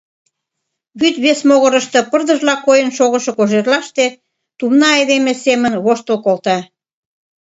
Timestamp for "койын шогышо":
2.65-3.31